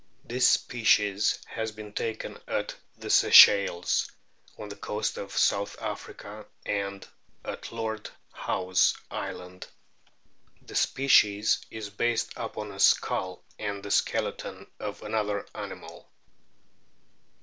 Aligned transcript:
This 0.23 0.49
species 0.49 1.37
has 1.45 1.71
been 1.71 1.93
taken 1.93 2.39
at 2.47 2.75
the 2.97 3.11
Seychelles, 3.11 4.09
on 4.57 4.67
the 4.69 4.75
coast 4.75 5.15
of 5.19 5.31
South 5.37 5.79
Africa, 5.79 6.47
and 6.65 7.07
at 7.45 7.71
Lord 7.71 8.09
Howe's 8.31 8.97
Island. 9.11 9.67
The 10.63 10.73
species 10.73 11.61
is 11.69 11.91
based 11.91 12.33
upon 12.35 12.71
a 12.71 12.79
skull 12.79 13.43
and 13.59 13.83
the 13.83 13.91
skeleton 13.91 14.65
of 14.79 15.03
another 15.03 15.45
animal. 15.53 16.09